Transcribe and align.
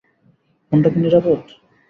ফোনটা 0.65 0.89
কি 0.93 0.99
নিরাপদ? 1.03 1.41